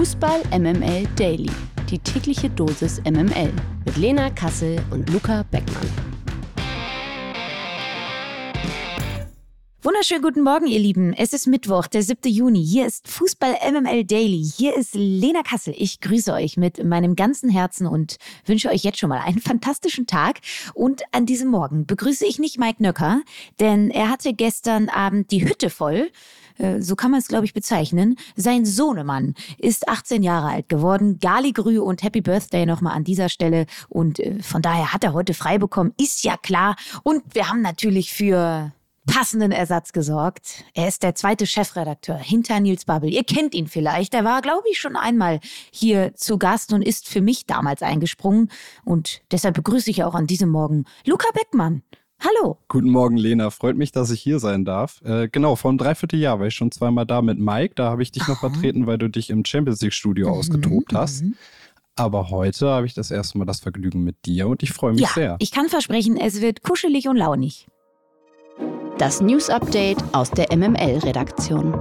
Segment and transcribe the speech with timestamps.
[0.00, 1.50] Fußball MML Daily.
[1.90, 3.52] Die tägliche Dosis MML.
[3.84, 5.90] Mit Lena Kassel und Luca Beckmann.
[9.82, 11.12] Wunderschönen guten Morgen, ihr Lieben.
[11.12, 12.32] Es ist Mittwoch, der 7.
[12.32, 12.64] Juni.
[12.64, 14.42] Hier ist Fußball MML Daily.
[14.42, 15.74] Hier ist Lena Kassel.
[15.76, 20.06] Ich grüße euch mit meinem ganzen Herzen und wünsche euch jetzt schon mal einen fantastischen
[20.06, 20.38] Tag.
[20.72, 23.20] Und an diesem Morgen begrüße ich nicht Mike Nöcker,
[23.58, 26.10] denn er hatte gestern Abend die Hütte voll
[26.80, 28.16] so kann man es, glaube ich, bezeichnen.
[28.36, 31.18] Sein Sohnemann ist 18 Jahre alt geworden.
[31.18, 33.66] Galigrü und Happy Birthday nochmal an dieser Stelle.
[33.88, 36.76] Und äh, von daher hat er heute frei bekommen, ist ja klar.
[37.02, 38.72] Und wir haben natürlich für
[39.06, 40.64] passenden Ersatz gesorgt.
[40.74, 43.10] Er ist der zweite Chefredakteur hinter Nils Babbel.
[43.10, 44.14] Ihr kennt ihn vielleicht.
[44.14, 45.40] Er war, glaube ich, schon einmal
[45.72, 48.50] hier zu Gast und ist für mich damals eingesprungen.
[48.84, 51.82] Und deshalb begrüße ich auch an diesem Morgen Luca Beckmann.
[52.20, 52.58] Hallo.
[52.68, 53.50] Guten Morgen, Lena.
[53.50, 55.00] Freut mich, dass ich hier sein darf.
[55.02, 57.74] Äh, genau, vor einem Dreivierteljahr war ich schon zweimal da mit Mike.
[57.76, 60.34] Da habe ich dich noch vertreten, weil du dich im Champions League Studio mhm.
[60.34, 61.22] ausgetobt hast.
[61.22, 61.36] Mhm.
[61.96, 65.02] Aber heute habe ich das erste Mal das Vergnügen mit dir und ich freue mich
[65.02, 65.36] ja, sehr.
[65.38, 67.66] Ich kann versprechen, es wird kuschelig und launig.
[68.98, 71.74] Das News Update aus der MML-Redaktion.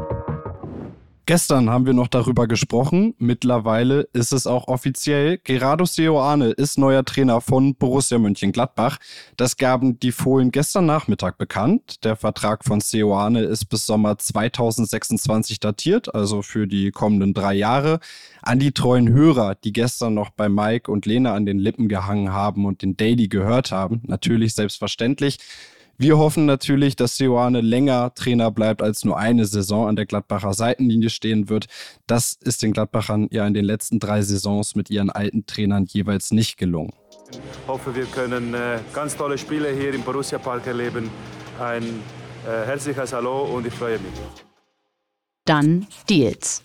[1.30, 3.14] Gestern haben wir noch darüber gesprochen.
[3.20, 5.38] Mittlerweile ist es auch offiziell.
[5.38, 8.98] Gerardo Seoane ist neuer Trainer von Borussia Mönchengladbach.
[9.38, 12.04] Das gaben die Fohlen gestern Nachmittag bekannt.
[12.04, 18.00] Der Vertrag von Seoane ist bis Sommer 2026 datiert, also für die kommenden drei Jahre.
[18.42, 22.34] An die treuen Hörer, die gestern noch bei Mike und Lena an den Lippen gehangen
[22.34, 25.38] haben und den Daily gehört haben, natürlich selbstverständlich.
[26.02, 30.54] Wir hoffen natürlich, dass Seoane länger Trainer bleibt als nur eine Saison an der Gladbacher
[30.54, 31.66] Seitenlinie stehen wird.
[32.08, 36.32] Das ist den Gladbachern ja in den letzten drei Saisons mit ihren alten Trainern jeweils
[36.32, 36.94] nicht gelungen.
[37.32, 41.10] Ich hoffe, wir können äh, ganz tolle Spiele hier im Borussia Park erleben.
[41.60, 44.14] Ein äh, herzliches Hallo und ich freue mich.
[45.44, 46.64] Dann Deals.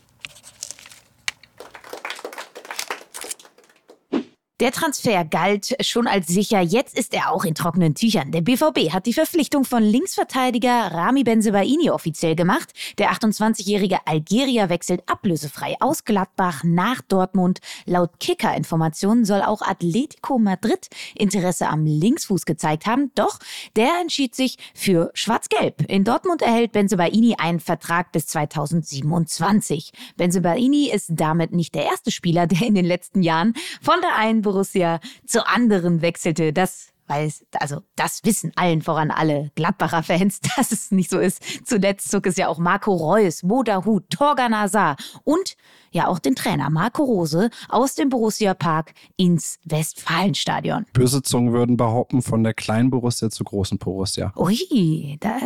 [4.60, 6.60] Der Transfer galt schon als sicher.
[6.60, 8.30] Jetzt ist er auch in trockenen Tüchern.
[8.30, 12.73] Der BVB hat die Verpflichtung von Linksverteidiger Rami Benzebaini offiziell gemacht.
[12.98, 17.58] Der 28-jährige Algerier wechselt ablösefrei aus Gladbach nach Dortmund.
[17.84, 20.86] Laut Kicker-Informationen soll auch Atletico Madrid
[21.17, 23.11] Interesse am Linksfuß gezeigt haben.
[23.17, 23.40] Doch
[23.74, 25.90] der entschied sich für Schwarz-Gelb.
[25.90, 29.90] In Dortmund erhält Benzebaini einen Vertrag bis 2027.
[30.17, 34.43] Benzebaini ist damit nicht der erste Spieler, der in den letzten Jahren von der einen
[34.44, 36.52] Borussia zu anderen wechselte.
[36.52, 41.42] Das weiß, also das wissen allen voran alle Gladbacher Fans, dass es nicht so ist.
[41.66, 45.56] Zuletzt zog es ja auch Marco Reus, Moda Hut, Torgan Azar und
[45.90, 50.86] ja auch den Trainer Marco Rose aus dem Borussia Park ins Westfalenstadion.
[50.92, 54.32] Böse Zungen würden behaupten, von der kleinen Borussia zur großen Borussia.
[54.36, 55.38] Ui, da,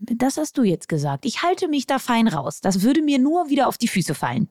[0.00, 1.24] das hast du jetzt gesagt.
[1.26, 2.60] Ich halte mich da fein raus.
[2.60, 4.48] Das würde mir nur wieder auf die Füße fallen.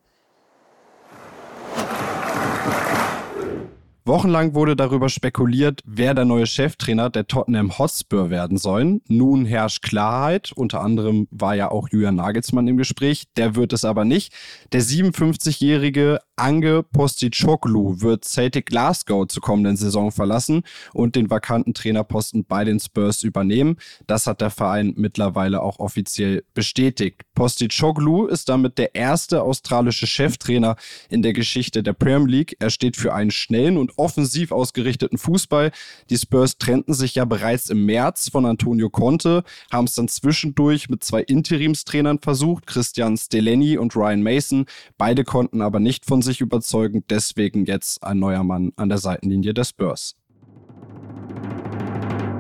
[4.10, 9.02] Wochenlang wurde darüber spekuliert, wer der neue Cheftrainer der Tottenham Hotspur werden soll.
[9.08, 10.52] Nun herrscht Klarheit.
[10.56, 13.26] Unter anderem war ja auch Julian Nagelsmann im Gespräch.
[13.38, 14.34] Der wird es aber nicht.
[14.72, 22.46] Der 57-jährige Ange Postichoglu wird Celtic Glasgow zur kommenden Saison verlassen und den vakanten Trainerposten
[22.46, 23.76] bei den Spurs übernehmen.
[24.08, 27.24] Das hat der Verein mittlerweile auch offiziell bestätigt.
[27.36, 30.78] Postichoglu ist damit der erste australische Cheftrainer
[31.10, 32.56] in der Geschichte der Premier League.
[32.60, 35.72] Er steht für einen schnellen und offensiv ausgerichteten Fußball.
[36.10, 40.90] Die Spurs trennten sich ja bereits im März von Antonio Conte, haben es dann zwischendurch
[40.90, 44.66] mit zwei Interimstrainern versucht, Christian Stelleni und Ryan Mason.
[44.98, 49.54] Beide konnten aber nicht von sich überzeugen, deswegen jetzt ein neuer Mann an der Seitenlinie
[49.54, 50.16] der Spurs.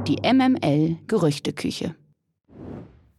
[0.07, 1.98] Die MML Gerüchteküche.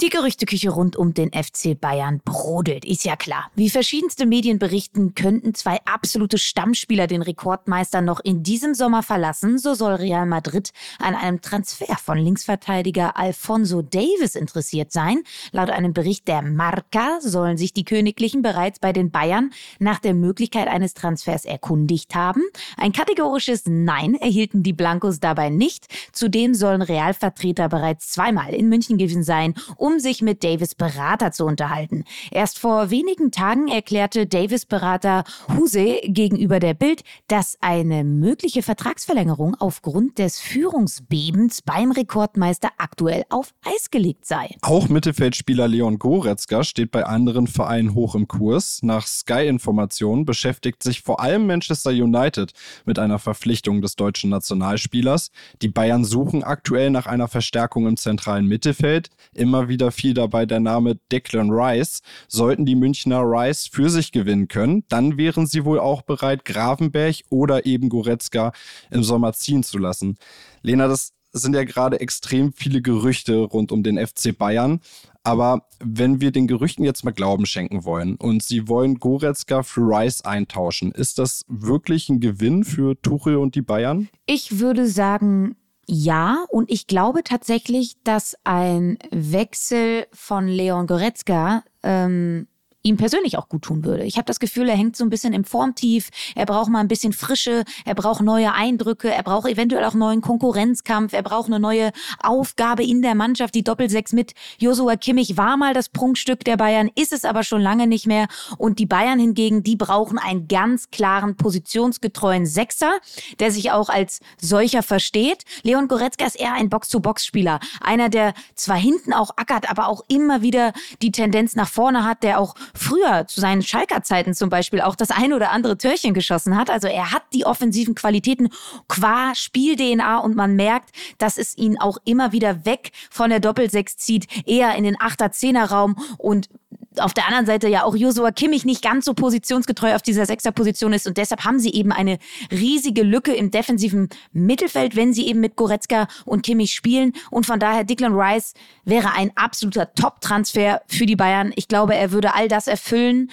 [0.03, 3.51] Die Gerüchteküche rund um den FC Bayern brodelt, ist ja klar.
[3.55, 9.59] Wie verschiedenste Medien berichten, könnten zwei absolute Stammspieler den Rekordmeister noch in diesem Sommer verlassen.
[9.59, 15.23] So soll Real Madrid an einem Transfer von Linksverteidiger Alfonso Davis interessiert sein.
[15.53, 19.51] Laut einem Bericht der Marca sollen sich die Königlichen bereits bei den Bayern
[19.81, 22.41] nach der Möglichkeit eines Transfers erkundigt haben.
[22.79, 25.89] Ein kategorisches Nein erhielten die Blancos dabei nicht.
[26.13, 31.33] Zudem sollen Realvertreter bereits zweimal in München gewesen sein, um um sich mit Davis Berater
[31.33, 32.05] zu unterhalten.
[32.31, 39.57] Erst vor wenigen Tagen erklärte Davis Berater Huse gegenüber der Bild, dass eine mögliche Vertragsverlängerung
[39.59, 44.55] aufgrund des Führungsbebens beim Rekordmeister aktuell auf Eis gelegt sei.
[44.63, 48.81] Auch Mittelfeldspieler Leon Goretzka steht bei anderen Vereinen hoch im Kurs.
[48.83, 52.53] Nach Sky-Informationen beschäftigt sich vor allem Manchester United
[52.85, 55.31] mit einer Verpflichtung des deutschen Nationalspielers.
[55.63, 59.11] Die Bayern suchen aktuell nach einer Verstärkung im zentralen Mittelfeld.
[59.35, 62.03] Immer wieder wieder fiel dabei der Name Declan Rice.
[62.29, 67.17] Sollten die Münchner Rice für sich gewinnen können, dann wären sie wohl auch bereit, Gravenberg
[67.31, 68.53] oder eben Goretzka
[68.91, 70.17] im Sommer ziehen zu lassen.
[70.63, 74.81] Lena, das sind ja gerade extrem viele Gerüchte rund um den FC Bayern.
[75.23, 79.83] Aber wenn wir den Gerüchten jetzt mal Glauben schenken wollen und sie wollen Goretzka für
[79.83, 84.09] Rice eintauschen, ist das wirklich ein Gewinn für Tuchel und die Bayern?
[84.27, 85.57] Ich würde sagen,
[85.87, 92.47] ja, und ich glaube tatsächlich, dass ein Wechsel von Leon Goretzka ähm,
[92.83, 94.05] ihm persönlich auch gut tun würde.
[94.05, 96.09] Ich habe das Gefühl, er hängt so ein bisschen im Formtief.
[96.35, 100.23] Er braucht mal ein bisschen Frische, er braucht neue Eindrücke, er braucht eventuell auch neuen
[100.23, 101.93] Konkurrenzkampf, er braucht eine neue
[102.23, 103.55] Aufgabe in der Mannschaft.
[103.55, 107.61] Die Doppelsechs mit Josua Kimmich war mal das Prunkstück der Bayern, ist es aber schon
[107.61, 108.29] lange nicht mehr.
[108.57, 112.93] Und die Bayern hingegen, die brauchen einen ganz klaren, positionsgetreuen Sechser,
[113.41, 115.45] der sich auch als solcher versteht.
[115.63, 117.61] Leon Goretzka ist eher ein Box-to-Box-Spieler.
[117.83, 120.73] Einer, der zwar hinten auch ackert, aber auch immer wieder
[121.03, 124.97] die Tendenz nach vorne hat, der auch früher zu seinen Schalker Zeiten zum Beispiel auch
[124.97, 126.71] das ein oder andere Türchen geschossen hat.
[126.71, 128.49] Also er hat die offensiven Qualitäten
[128.89, 133.97] qua Spiel-DNA und man merkt, dass es ihn auch immer wieder weg von der Doppelsechs
[133.97, 136.49] zieht, eher in den Achter-Zehner-Raum und
[136.99, 140.93] auf der anderen Seite ja auch Josua Kimmich nicht ganz so positionsgetreu auf dieser Sechser-Position
[140.93, 141.07] ist.
[141.07, 142.19] Und deshalb haben sie eben eine
[142.51, 147.13] riesige Lücke im defensiven Mittelfeld, wenn sie eben mit Goretzka und Kimmich spielen.
[147.31, 148.55] Und von daher Declan Rice
[148.85, 151.53] wäre ein absoluter Top-Transfer für die Bayern.
[151.55, 153.31] Ich glaube, er würde all das erfüllen,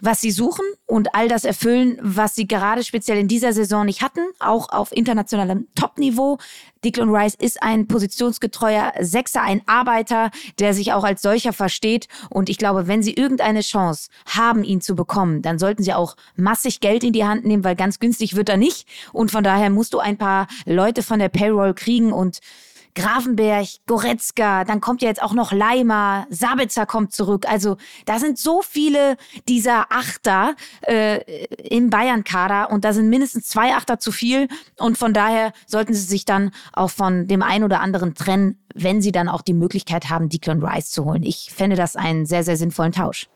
[0.00, 4.02] was sie suchen und all das erfüllen, was sie gerade speziell in dieser Saison nicht
[4.02, 6.38] hatten, auch auf internationalem Top-Niveau.
[6.84, 12.08] Declan Rice ist ein positionsgetreuer Sechser, ein Arbeiter, der sich auch als solcher versteht.
[12.30, 16.16] Und ich glaube, wenn sie irgendeine Chance haben, ihn zu bekommen, dann sollten sie auch
[16.36, 18.86] massig Geld in die Hand nehmen, weil ganz günstig wird er nicht.
[19.12, 22.38] Und von daher musst du ein paar Leute von der Payroll kriegen und
[22.94, 27.46] Grafenberg, Goretzka, dann kommt ja jetzt auch noch Leimer, Sabitzer kommt zurück.
[27.48, 29.16] Also da sind so viele
[29.48, 34.48] dieser Achter äh, im Bayern-Kader und da sind mindestens zwei Achter zu viel.
[34.78, 39.02] Und von daher sollten sie sich dann auch von dem einen oder anderen trennen, wenn
[39.02, 41.22] sie dann auch die Möglichkeit haben, Declan Rice zu holen.
[41.22, 43.28] Ich fände das einen sehr, sehr sinnvollen Tausch.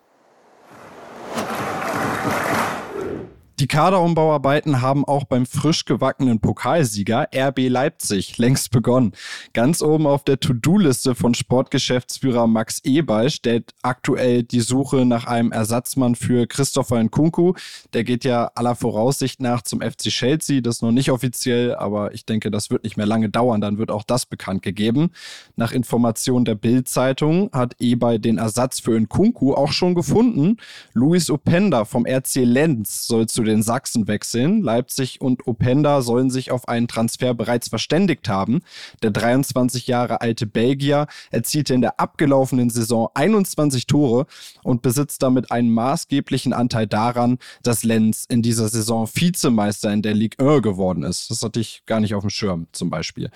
[3.60, 9.12] Die Kaderumbauarbeiten haben auch beim frisch gewackenen Pokalsieger RB Leipzig längst begonnen.
[9.52, 15.52] Ganz oben auf der To-Do-Liste von Sportgeschäftsführer Max Eberl steht aktuell die Suche nach einem
[15.52, 17.52] Ersatzmann für Christopher Nkunku.
[17.92, 20.60] Der geht ja aller Voraussicht nach zum FC Chelsea.
[20.60, 23.60] Das ist noch nicht offiziell, aber ich denke, das wird nicht mehr lange dauern.
[23.60, 25.12] Dann wird auch das bekannt gegeben.
[25.54, 30.56] Nach Informationen der Bild-Zeitung hat Eberl den Ersatz für Nkunku auch schon gefunden.
[30.92, 34.62] Luis Openda vom RC Lenz soll zu den Sachsen wechseln.
[34.62, 38.60] Leipzig und Openda sollen sich auf einen Transfer bereits verständigt haben.
[39.02, 44.26] Der 23 Jahre alte Belgier erzielte in der abgelaufenen Saison 21 Tore
[44.62, 50.14] und besitzt damit einen maßgeblichen Anteil daran, dass Lenz in dieser Saison Vizemeister in der
[50.14, 51.30] Ligue 1 geworden ist.
[51.30, 53.30] Das hatte ich gar nicht auf dem Schirm zum Beispiel.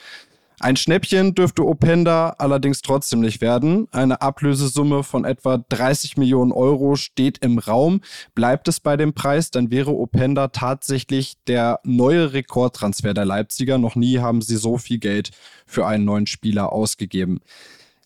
[0.61, 3.87] Ein Schnäppchen dürfte Openda allerdings trotzdem nicht werden.
[3.93, 8.01] Eine Ablösesumme von etwa 30 Millionen Euro steht im Raum.
[8.35, 13.79] Bleibt es bei dem Preis, dann wäre Openda tatsächlich der neue Rekordtransfer der Leipziger.
[13.79, 15.31] Noch nie haben sie so viel Geld
[15.65, 17.41] für einen neuen Spieler ausgegeben.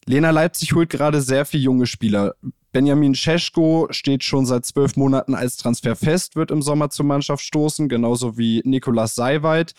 [0.05, 2.35] Lena Leipzig holt gerade sehr viele junge Spieler.
[2.73, 7.45] Benjamin Scheschko steht schon seit zwölf Monaten als Transfer fest, wird im Sommer zur Mannschaft
[7.45, 9.75] stoßen, genauso wie Nikolas Seiwald.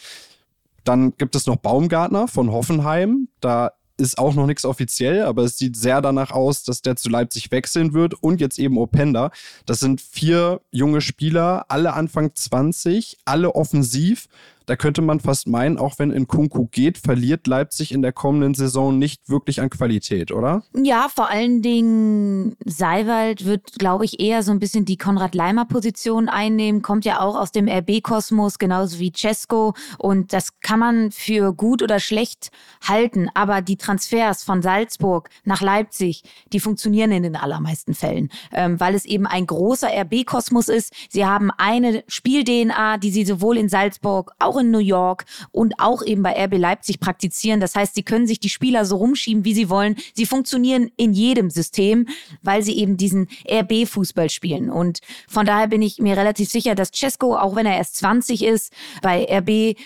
[0.84, 3.28] Dann gibt es noch Baumgartner von Hoffenheim.
[3.40, 7.10] Da ist auch noch nichts offiziell, aber es sieht sehr danach aus, dass der zu
[7.10, 9.32] Leipzig wechseln wird und jetzt eben Openda.
[9.66, 14.28] Das sind vier junge Spieler, alle Anfang 20, alle offensiv
[14.66, 18.54] da könnte man fast meinen, auch wenn in Kunku geht, verliert Leipzig in der kommenden
[18.54, 20.64] Saison nicht wirklich an Qualität, oder?
[20.76, 26.82] Ja, vor allen Dingen Seiwald wird, glaube ich, eher so ein bisschen die Konrad-Leimer-Position einnehmen,
[26.82, 29.74] kommt ja auch aus dem RB-Kosmos, genauso wie Cesco.
[29.98, 32.50] Und das kann man für gut oder schlecht
[32.88, 33.30] halten.
[33.34, 38.96] Aber die Transfers von Salzburg nach Leipzig, die funktionieren in den allermeisten Fällen, ähm, weil
[38.96, 40.94] es eben ein großer RB-Kosmos ist.
[41.10, 45.80] Sie haben eine Spiel-DNA, die sie sowohl in Salzburg auch auch in New York und
[45.80, 47.60] auch eben bei RB Leipzig praktizieren.
[47.60, 49.96] Das heißt, sie können sich die Spieler so rumschieben, wie sie wollen.
[50.14, 52.08] Sie funktionieren in jedem System,
[52.42, 54.70] weil sie eben diesen RB-Fußball spielen.
[54.70, 58.44] Und von daher bin ich mir relativ sicher, dass Cesco, auch wenn er erst 20
[58.44, 59.78] ist, bei RB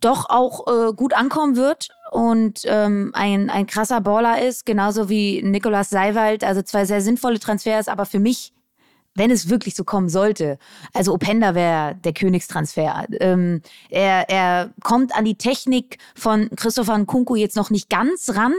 [0.00, 5.42] doch auch äh, gut ankommen wird und ähm, ein, ein krasser Baller ist, genauso wie
[5.42, 6.44] Nicolas Seiwald.
[6.44, 8.52] Also zwei sehr sinnvolle Transfers, aber für mich
[9.14, 10.58] wenn es wirklich so kommen sollte,
[10.92, 13.06] also Openda wäre der Königstransfer.
[13.20, 18.54] Ähm, er, er kommt an die Technik von Christopher Nkunku jetzt noch nicht ganz ran.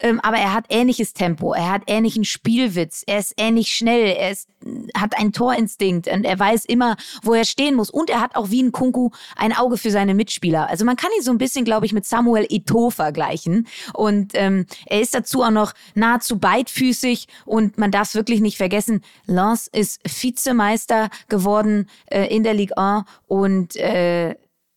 [0.00, 4.30] Ähm, aber er hat ähnliches Tempo, er hat ähnlichen Spielwitz, er ist ähnlich schnell, er
[4.30, 4.48] ist,
[4.96, 7.90] hat einen Torinstinkt und er weiß immer, wo er stehen muss.
[7.90, 10.68] Und er hat auch wie ein Kunku ein Auge für seine Mitspieler.
[10.68, 13.66] Also man kann ihn so ein bisschen, glaube ich, mit Samuel Eto'o vergleichen.
[13.94, 18.56] Und ähm, er ist dazu auch noch nahezu beidfüßig und man darf es wirklich nicht
[18.56, 24.34] vergessen, Lens ist Vizemeister geworden äh, in der Ligue 1 und äh,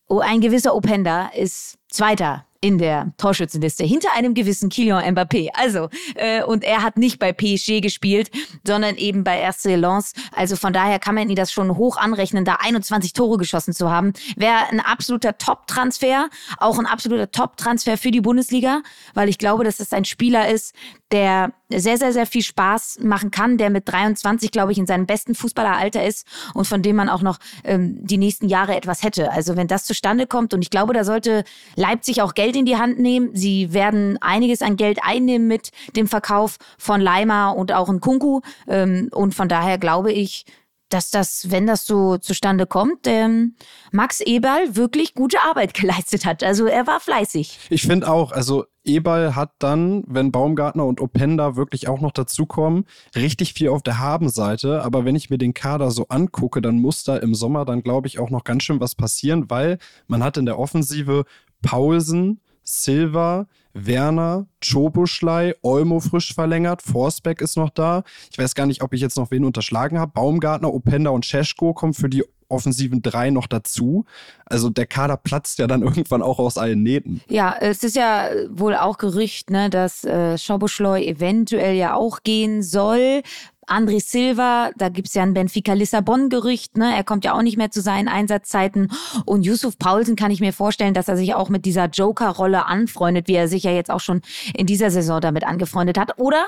[0.08, 5.48] ein gewisser Openda ist Zweiter in der Torschützenliste hinter einem gewissen Kylian Mbappé.
[5.54, 8.30] Also, äh, und er hat nicht bei PSG gespielt,
[8.64, 10.12] sondern eben bei RC Lens.
[10.32, 13.90] Also von daher kann man ihn das schon hoch anrechnen, da 21 Tore geschossen zu
[13.90, 14.12] haben.
[14.36, 18.82] Wäre ein absoluter Top-Transfer, auch ein absoluter Top-Transfer für die Bundesliga,
[19.14, 20.74] weil ich glaube, dass es ein Spieler ist,
[21.12, 25.06] der sehr, sehr, sehr viel Spaß machen kann, der mit 23, glaube ich, in seinem
[25.06, 29.30] besten Fußballeralter ist und von dem man auch noch ähm, die nächsten Jahre etwas hätte.
[29.30, 31.44] Also wenn das zustande kommt, und ich glaube, da sollte
[31.76, 33.30] Leipzig auch Geld in die Hand nehmen.
[33.34, 38.40] Sie werden einiges an Geld einnehmen mit dem Verkauf von Leimer und auch in Kunku.
[38.68, 40.44] Ähm, und von daher glaube ich,
[40.90, 43.54] dass das, wenn das so zustande kommt, ähm,
[43.92, 46.42] Max Eberl wirklich gute Arbeit geleistet hat.
[46.42, 47.58] Also er war fleißig.
[47.70, 52.84] Ich finde auch, also Eberl hat dann, wenn Baumgartner und Openda wirklich auch noch dazukommen,
[53.14, 54.82] richtig viel auf der Habenseite.
[54.82, 58.08] Aber wenn ich mir den Kader so angucke, dann muss da im Sommer dann, glaube
[58.08, 61.24] ich, auch noch ganz schön was passieren, weil man hat in der Offensive
[61.62, 68.02] Paulsen, Silva, Werner, Choboschlei, Olmo frisch verlängert, Forsbeck ist noch da.
[68.30, 70.12] Ich weiß gar nicht, ob ich jetzt noch wen unterschlagen habe.
[70.12, 74.04] Baumgartner, Openda und Cesko kommen für die offensiven drei noch dazu.
[74.44, 77.22] Also der Kader platzt ja dann irgendwann auch aus allen Nähten.
[77.28, 82.62] Ja, es ist ja wohl auch Gerücht, ne, dass äh, Schoboschleu eventuell ja auch gehen
[82.62, 83.22] soll.
[83.70, 86.94] André Silva, da gibt's ja ein Benfica Lissabon-Gerücht, ne?
[86.94, 88.90] Er kommt ja auch nicht mehr zu seinen Einsatzzeiten.
[89.24, 93.28] Und Yusuf Paulsen kann ich mir vorstellen, dass er sich auch mit dieser Joker-Rolle anfreundet,
[93.28, 94.22] wie er sich ja jetzt auch schon
[94.54, 96.18] in dieser Saison damit angefreundet hat.
[96.18, 96.46] Oder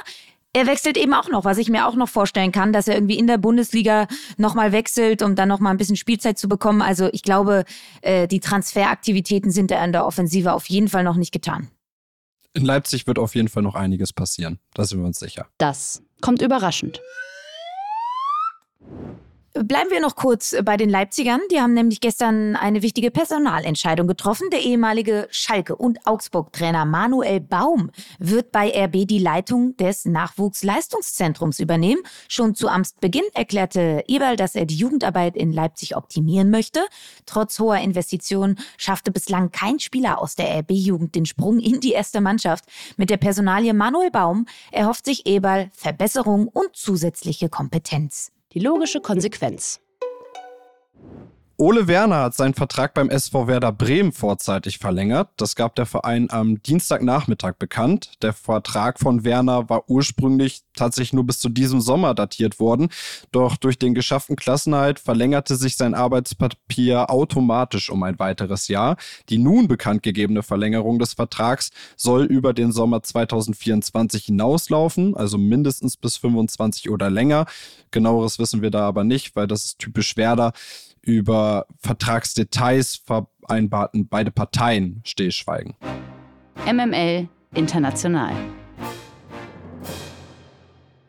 [0.52, 3.18] er wechselt eben auch noch, was ich mir auch noch vorstellen kann, dass er irgendwie
[3.18, 6.82] in der Bundesliga nochmal wechselt, um dann nochmal ein bisschen Spielzeit zu bekommen.
[6.82, 7.64] Also ich glaube,
[8.02, 11.68] äh, die Transferaktivitäten sind da in der Offensive auf jeden Fall noch nicht getan.
[12.54, 14.58] In Leipzig wird auf jeden Fall noch einiges passieren.
[14.74, 15.48] Da sind wir uns sicher.
[15.58, 17.00] Das kommt überraschend.
[19.64, 21.40] Bleiben wir noch kurz bei den Leipzigern.
[21.52, 24.48] Die haben nämlich gestern eine wichtige Personalentscheidung getroffen.
[24.50, 32.02] Der ehemalige Schalke- und Augsburg-Trainer Manuel Baum wird bei RB die Leitung des Nachwuchsleistungszentrums übernehmen.
[32.28, 36.80] Schon zu Amtsbeginn erklärte Eberl, dass er die Jugendarbeit in Leipzig optimieren möchte.
[37.26, 42.20] Trotz hoher Investitionen schaffte bislang kein Spieler aus der RB-Jugend den Sprung in die erste
[42.20, 42.64] Mannschaft.
[42.96, 49.80] Mit der Personalie Manuel Baum erhofft sich Eberl Verbesserung und zusätzliche Kompetenz die logische Konsequenz.
[51.62, 55.28] Ole Werner hat seinen Vertrag beim SV Werder Bremen vorzeitig verlängert.
[55.36, 58.14] Das gab der Verein am Dienstagnachmittag bekannt.
[58.20, 62.88] Der Vertrag von Werner war ursprünglich tatsächlich nur bis zu diesem Sommer datiert worden.
[63.30, 68.96] Doch durch den geschafften Klassenhalt verlängerte sich sein Arbeitspapier automatisch um ein weiteres Jahr.
[69.28, 75.96] Die nun bekannt gegebene Verlängerung des Vertrags soll über den Sommer 2024 hinauslaufen, also mindestens
[75.96, 77.46] bis 25 oder länger.
[77.92, 80.52] Genaueres wissen wir da aber nicht, weil das ist typisch Werder
[81.02, 85.74] über Vertragsdetails vereinbarten beide Parteien stillschweigen.
[86.66, 88.32] MML International.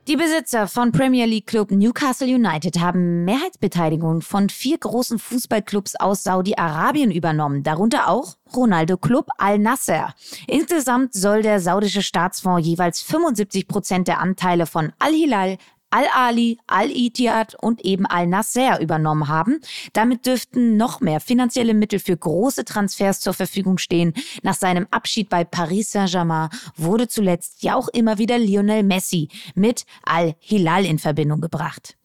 [0.05, 6.23] Die Besitzer von Premier League Club Newcastle United haben Mehrheitsbeteiligung von vier großen Fußballclubs aus
[6.23, 10.13] Saudi-Arabien übernommen, darunter auch Ronaldo Club Al Nasser.
[10.47, 15.57] Insgesamt soll der saudische Staatsfonds jeweils 75 Prozent der Anteile von Al Hilal,
[15.93, 19.59] Al-Ali, Al-Ittihad und eben Al-Nasser übernommen haben.
[19.93, 24.13] Damit dürften noch mehr finanzielle Mittel für große Transfers zur Verfügung stehen.
[24.41, 29.85] Nach seinem Abschied bei Paris Saint-Germain wurde zuletzt ja auch immer wieder Lionel Messi mit
[30.03, 31.95] Al-Hilal in Verbindung gebracht.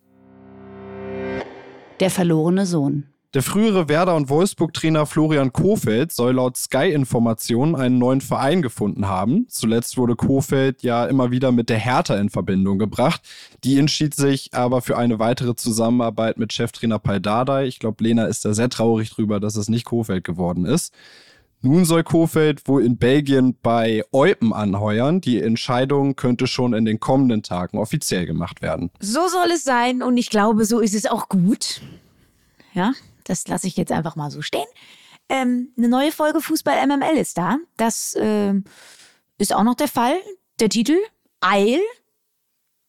[2.00, 3.07] Der verlorene Sohn.
[3.35, 9.44] Der frühere Werder- und Wolfsburg-Trainer Florian Kofeld soll laut Sky-Informationen einen neuen Verein gefunden haben.
[9.50, 13.20] Zuletzt wurde Kofeld ja immer wieder mit der Hertha in Verbindung gebracht.
[13.64, 17.66] Die entschied sich aber für eine weitere Zusammenarbeit mit Cheftrainer Paul Dardai.
[17.66, 20.94] Ich glaube, Lena ist da sehr traurig drüber, dass es nicht Kofeld geworden ist.
[21.61, 25.20] Nun soll Kofeld wohl in Belgien bei Eupen anheuern.
[25.20, 28.90] Die Entscheidung könnte schon in den kommenden Tagen offiziell gemacht werden.
[29.00, 31.82] So soll es sein und ich glaube, so ist es auch gut.
[32.73, 32.92] Ja,
[33.28, 34.66] das lasse ich jetzt einfach mal so stehen.
[35.28, 37.58] Ähm, eine neue Folge Fußball MML ist da.
[37.76, 38.54] Das äh,
[39.37, 40.16] ist auch noch der Fall.
[40.61, 40.97] Der Titel
[41.40, 41.80] Eil.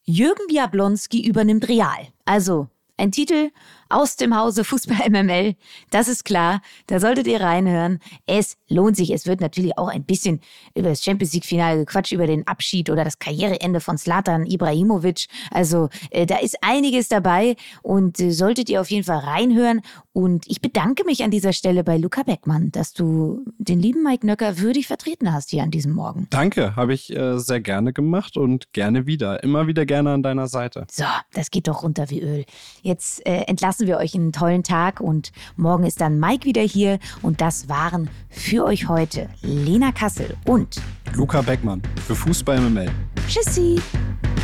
[0.04, 2.08] Jürgen Jablonski übernimmt Real.
[2.26, 2.68] Also
[2.98, 3.52] Ein Titel
[3.90, 5.56] aus dem Hause Fußball MML,
[5.90, 6.62] das ist klar.
[6.88, 8.00] Da solltet ihr reinhören.
[8.26, 9.12] Es lohnt sich.
[9.12, 10.40] Es wird natürlich auch ein bisschen
[10.76, 15.28] über das Champions League-Finale gequatscht, über den Abschied oder das Karriereende von Slatan Ibrahimovic.
[15.52, 19.82] Also äh, da ist einiges dabei und äh, solltet ihr auf jeden Fall reinhören.
[20.14, 24.26] Und ich bedanke mich an dieser Stelle bei Luca Beckmann, dass du den lieben Mike
[24.26, 26.28] Nöcker würdig vertreten hast hier an diesem Morgen.
[26.30, 29.44] Danke, habe ich äh, sehr gerne gemacht und gerne wieder.
[29.44, 30.86] Immer wieder gerne an deiner Seite.
[30.92, 32.46] So, das geht doch runter wie Öl.
[32.82, 36.62] Jetzt äh, entlassen wir euch in einen tollen Tag und morgen ist dann Mike wieder
[36.62, 40.82] hier und das waren für euch heute Lena Kassel und
[41.14, 42.90] Luca Beckmann für Fußball MML.
[43.28, 43.82] Tschüssi.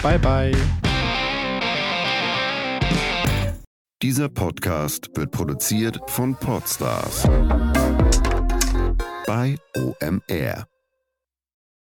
[0.02, 0.52] Bye bye.
[4.02, 7.24] Dieser Podcast wird produziert von Podstars
[9.26, 10.75] bei OMR.